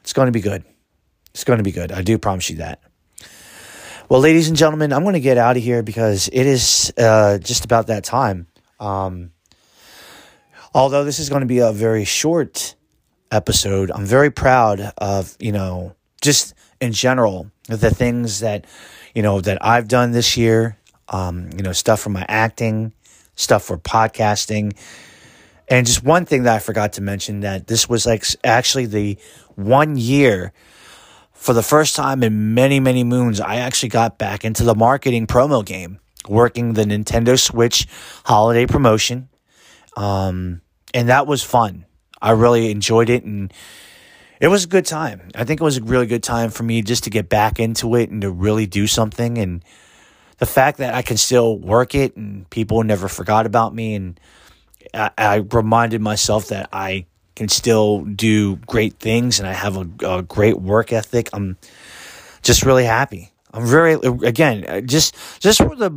[0.00, 0.64] it's going to be good.
[1.32, 1.92] It's going to be good.
[1.92, 2.80] I do promise you that.
[4.14, 7.38] Well, ladies and gentlemen, I'm going to get out of here because it is uh,
[7.38, 8.46] just about that time.
[8.78, 9.32] Um,
[10.72, 12.76] although this is going to be a very short
[13.32, 18.66] episode, I'm very proud of, you know, just in general, the things that,
[19.16, 22.92] you know, that I've done this year, um, you know, stuff for my acting,
[23.34, 24.76] stuff for podcasting.
[25.66, 29.18] And just one thing that I forgot to mention that this was like actually the
[29.56, 30.52] one year
[31.34, 35.26] for the first time in many, many moons, I actually got back into the marketing
[35.26, 37.86] promo game, working the Nintendo Switch
[38.24, 39.28] holiday promotion.
[39.96, 40.62] Um,
[40.94, 41.84] and that was fun.
[42.22, 43.52] I really enjoyed it and
[44.40, 45.30] it was a good time.
[45.34, 47.94] I think it was a really good time for me just to get back into
[47.96, 49.38] it and to really do something.
[49.38, 49.64] And
[50.38, 53.94] the fact that I can still work it and people never forgot about me.
[53.94, 54.20] And
[54.92, 60.16] I, I reminded myself that I can still do great things and I have a,
[60.18, 61.28] a great work ethic.
[61.32, 61.56] I'm
[62.42, 63.32] just really happy.
[63.52, 65.88] I'm very again just just for the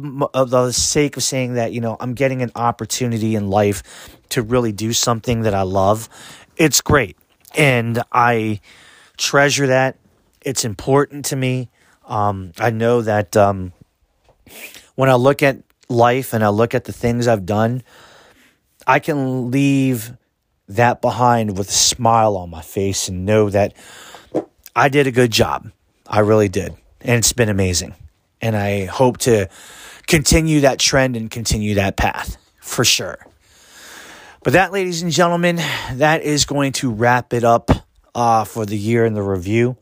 [0.47, 3.81] the sake of saying that you know I'm getting an opportunity in life
[4.29, 6.07] to really do something that I love.
[6.55, 7.17] It's great,
[7.57, 8.61] and I
[9.17, 9.97] treasure that.
[10.41, 11.69] It's important to me.
[12.05, 13.73] Um, I know that um,
[14.93, 15.57] when I look at
[15.89, 17.81] life and I look at the things I've done,
[18.85, 20.15] I can leave
[20.67, 23.73] that behind with a smile on my face and know that
[24.75, 25.71] I did a good job.
[26.05, 26.75] I really did.
[27.01, 27.95] And it's been amazing.
[28.41, 29.49] And I hope to
[30.07, 33.17] continue that trend and continue that path for sure.
[34.43, 35.59] But that, ladies and gentlemen,
[35.93, 37.69] that is going to wrap it up
[38.15, 39.77] uh, for the year in the review.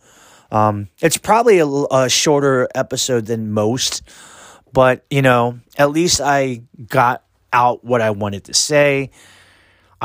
[0.51, 4.03] Um, it's probably a, a shorter episode than most,
[4.71, 9.11] but you know, at least I got out what I wanted to say.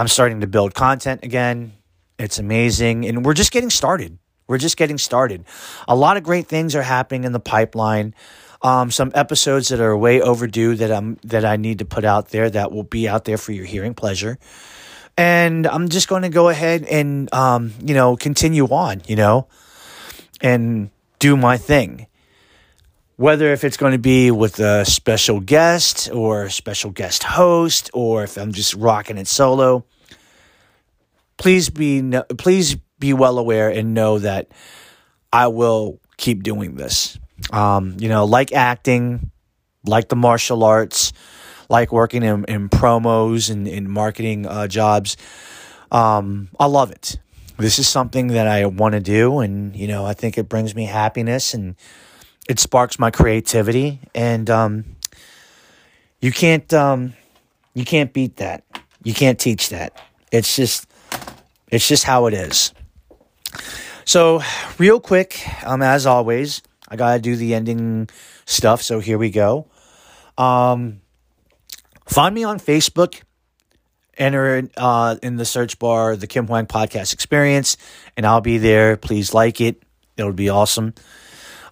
[0.01, 1.75] I'm starting to build content again.
[2.19, 3.05] It's amazing.
[3.05, 4.19] And we're just getting started.
[4.47, 5.45] We're just getting started.
[5.87, 8.15] A lot of great things are happening in the pipeline.
[8.63, 12.31] Um, some episodes that are way overdue that I'm that I need to put out
[12.31, 14.39] there that will be out there for your hearing pleasure.
[15.19, 19.49] And I'm just going to go ahead and um, you know continue on, you know,
[20.41, 20.89] and
[21.19, 22.07] do my thing
[23.21, 27.91] whether if it's going to be with a special guest or a special guest host
[27.93, 29.85] or if I'm just rocking it solo,
[31.41, 32.03] please be
[32.37, 34.53] please be well aware and know that
[35.33, 37.19] I will keep doing this.
[37.51, 39.31] Um, you know, like acting,
[39.87, 41.15] like the martial arts,
[41.71, 45.17] like working in, in promos and in marketing uh, jobs.
[45.91, 47.19] Um, I love it.
[47.57, 50.75] This is something that I want to do, and you know, I think it brings
[50.75, 51.75] me happiness and
[52.49, 54.97] it sparks my creativity, and um,
[56.21, 57.15] you can't um,
[57.73, 58.65] you can't beat that.
[59.03, 59.99] You can't teach that.
[60.31, 60.90] It's just
[61.71, 62.73] it's just how it is.
[64.05, 64.43] So,
[64.79, 68.09] real quick, um, as always, I gotta do the ending
[68.45, 68.83] stuff.
[68.83, 69.67] So here we go.
[70.37, 71.01] Um,
[72.07, 73.23] find me on Facebook.
[74.19, 77.79] Enter uh, in the search bar the Kim Hoang Podcast Experience,
[78.17, 78.99] and I'll be there.
[78.99, 79.83] Please like it;
[80.19, 80.95] it'll be awesome.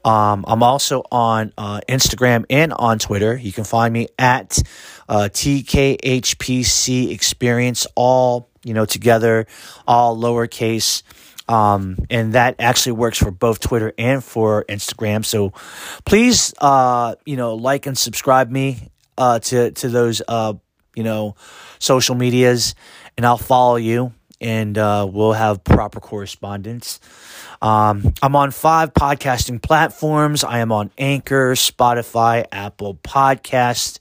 [0.05, 3.37] Um, I'm also on uh, Instagram and on Twitter.
[3.37, 4.63] You can find me at
[5.09, 9.47] uh, TKHPC Experience, all you know together,
[9.87, 11.03] all lowercase.
[11.49, 15.25] Um, and that actually works for both Twitter and for Instagram.
[15.25, 15.55] So
[16.05, 20.53] please, uh, you know, like and subscribe me uh, to to those uh,
[20.95, 21.37] you know
[21.79, 22.75] social medias,
[23.17, 27.01] and I'll follow you and uh, we'll have proper correspondence.
[27.61, 30.45] Um, I'm on five podcasting platforms.
[30.45, 33.99] I am on Anchor, Spotify, Apple Podcast,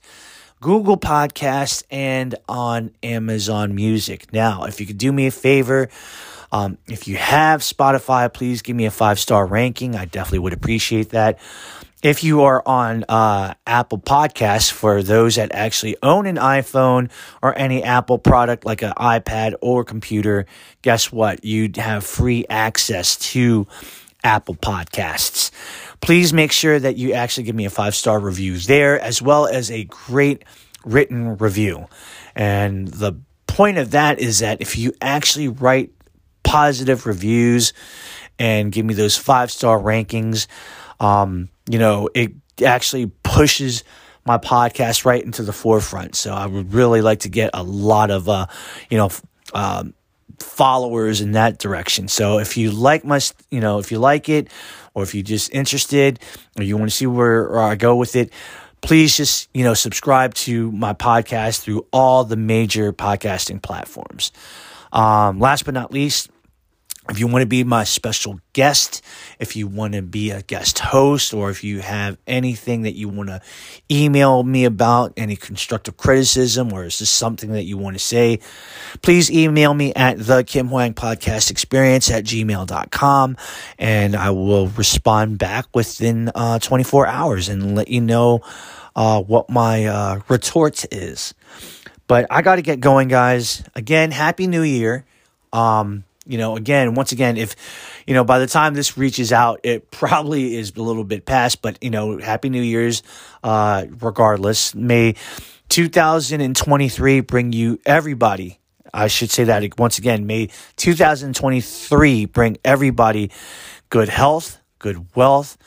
[0.60, 4.32] Google Podcast, and on Amazon Music.
[4.32, 5.88] Now, if you could do me a favor,
[6.50, 9.94] um, if you have Spotify, please give me a five star ranking.
[9.94, 11.38] I definitely would appreciate that.
[12.00, 17.10] If you are on uh, Apple Podcasts, for those that actually own an iPhone
[17.42, 20.46] or any Apple product like an iPad or computer,
[20.82, 21.44] guess what?
[21.44, 23.66] You'd have free access to
[24.22, 25.50] Apple Podcasts.
[26.00, 29.46] Please make sure that you actually give me a five star review there, as well
[29.46, 30.44] as a great
[30.84, 31.86] written review.
[32.34, 35.90] And the point of that is that if you actually write
[36.44, 37.72] positive reviews
[38.38, 40.46] and give me those five star rankings,
[41.00, 42.32] um, you know, it
[42.64, 43.84] actually pushes
[44.24, 46.14] my podcast right into the forefront.
[46.14, 48.46] So I would really like to get a lot of, uh,
[48.90, 49.10] you know,
[49.54, 49.94] um,
[50.42, 52.08] followers in that direction.
[52.08, 53.20] So if you like my,
[53.50, 54.50] you know, if you like it,
[54.94, 56.20] or if you're just interested,
[56.56, 58.32] or you want to see where I go with it,
[58.80, 64.32] please just you know subscribe to my podcast through all the major podcasting platforms.
[64.92, 66.30] Um, last but not least,
[67.08, 69.02] if you want to be my special guest,
[69.38, 73.08] if you want to be a guest host, or if you have anything that you
[73.08, 73.40] want to
[73.90, 78.40] email me about, any constructive criticism, or is this something that you want to say,
[79.00, 83.36] please email me at the Kim Hoang Podcast Experience at gmail.com
[83.78, 88.42] and I will respond back within uh, 24 hours and let you know
[88.94, 91.32] uh, what my uh, retort is.
[92.06, 93.62] But I got to get going, guys.
[93.74, 95.04] Again, Happy New Year.
[95.52, 97.56] Um, you know, again, once again, if,
[98.06, 101.62] you know, by the time this reaches out, it probably is a little bit past,
[101.62, 103.02] but, you know, Happy New Year's,
[103.42, 104.74] uh, regardless.
[104.74, 105.14] May
[105.70, 108.60] 2023 bring you everybody.
[108.92, 113.30] I should say that once again, may 2023 bring everybody
[113.90, 115.58] good health, good wealth,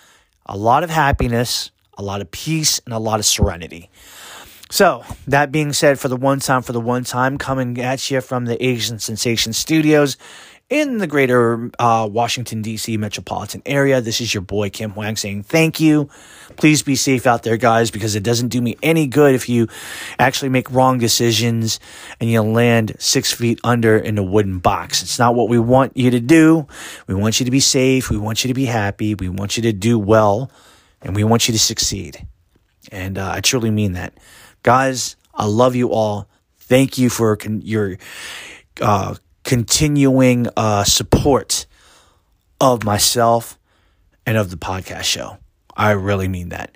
[0.46, 3.90] a lot of happiness, a lot of peace, and a lot of serenity.
[4.72, 8.22] So, that being said, for the one time, for the one time, coming at you
[8.22, 10.16] from the Asian Sensation Studios
[10.72, 12.96] in the greater uh, Washington, D.C.
[12.96, 14.00] metropolitan area.
[14.00, 16.10] This is your boy Kim Hoang saying thank you.
[16.56, 19.68] Please be safe out there, guys, because it doesn't do me any good if you
[20.18, 21.82] actually make wrong decisions
[22.22, 25.04] and you land six feet under in a wooden box.
[25.04, 26.66] It's not what we want you to do.
[27.06, 28.10] We want you to be safe.
[28.10, 29.14] We want you to be happy.
[29.14, 30.50] We want you to do well,
[31.02, 32.26] and we want you to succeed.
[32.94, 34.14] And uh, I truly mean that.
[34.64, 36.30] Guys, I love you all.
[36.60, 37.98] Thank you for con- your
[38.80, 41.66] uh, continuing uh, support
[42.60, 43.58] of myself
[44.26, 45.38] and of the podcast show.
[45.76, 46.76] I really mean that.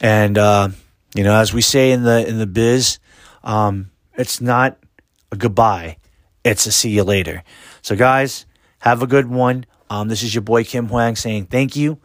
[0.00, 0.70] And uh,
[1.14, 2.98] you know, as we say in the in the biz,
[3.44, 4.78] um, it's not
[5.32, 5.98] a goodbye;
[6.44, 7.42] it's a see you later.
[7.82, 8.46] So, guys,
[8.80, 9.66] have a good one.
[9.90, 11.98] Um, this is your boy Kim Hoang saying thank you,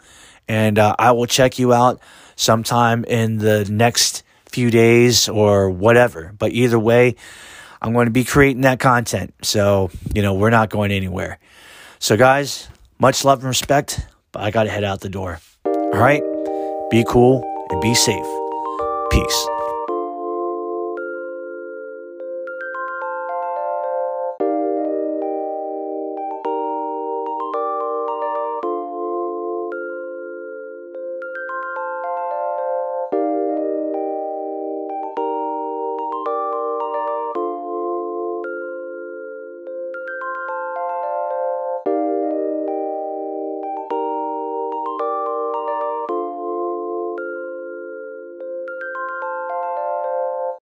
[0.48, 2.00] and uh, I will check you out
[2.36, 6.34] sometime in the next few days or whatever.
[6.38, 7.16] But either way,
[7.84, 9.34] I'm going to be creating that content.
[9.42, 11.38] So, you know, we're not going anywhere.
[12.00, 15.40] So, guys, much love and respect, but I got to head out the door.
[15.66, 16.24] All right?
[16.90, 18.26] Be cool and be safe.
[19.12, 19.48] Peace.